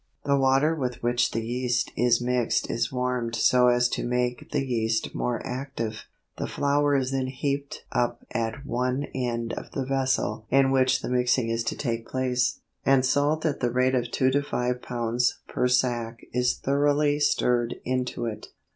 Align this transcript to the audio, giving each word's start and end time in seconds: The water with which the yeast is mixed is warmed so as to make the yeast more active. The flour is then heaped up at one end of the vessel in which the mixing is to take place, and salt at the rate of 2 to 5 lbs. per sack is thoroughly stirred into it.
The 0.25 0.35
water 0.35 0.73
with 0.73 1.03
which 1.03 1.29
the 1.29 1.45
yeast 1.45 1.91
is 1.95 2.19
mixed 2.19 2.71
is 2.71 2.91
warmed 2.91 3.35
so 3.35 3.67
as 3.67 3.87
to 3.89 4.03
make 4.03 4.49
the 4.49 4.65
yeast 4.65 5.13
more 5.13 5.45
active. 5.45 6.05
The 6.39 6.47
flour 6.47 6.95
is 6.95 7.11
then 7.11 7.27
heaped 7.27 7.85
up 7.91 8.25
at 8.31 8.65
one 8.65 9.03
end 9.13 9.53
of 9.53 9.69
the 9.73 9.85
vessel 9.85 10.47
in 10.49 10.71
which 10.71 11.03
the 11.03 11.09
mixing 11.09 11.49
is 11.49 11.63
to 11.65 11.77
take 11.77 12.07
place, 12.07 12.61
and 12.83 13.05
salt 13.05 13.45
at 13.45 13.59
the 13.59 13.69
rate 13.69 13.93
of 13.93 14.09
2 14.09 14.31
to 14.31 14.41
5 14.41 14.81
lbs. 14.81 15.33
per 15.47 15.67
sack 15.67 16.21
is 16.33 16.57
thoroughly 16.57 17.19
stirred 17.19 17.75
into 17.85 18.25
it. 18.25 18.47